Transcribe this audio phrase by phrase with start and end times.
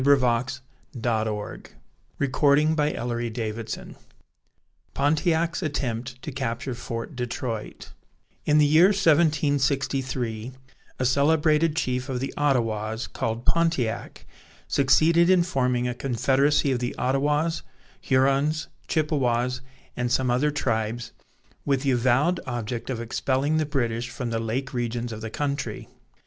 [0.03, 0.61] Britons,
[1.05, 1.63] hold your own!
[2.17, 3.35] Tennyson [Illustration: HOMEWARD
[3.75, 3.95] BOUND]
[4.95, 7.91] PONTIAC'S ATTEMPT TO CAPTURE FORT DETROIT
[8.47, 10.53] In the year 1763,
[10.97, 14.25] a celebrated chief of the Ottawas, called Pontiac,
[14.67, 17.61] succeeded in forming a confederacy of the Ottawas,
[18.01, 19.61] Hurons, Chippewas,
[19.95, 21.11] and some other tribes,
[21.63, 25.89] with the avowed object of expelling the British from the lake regions of the country.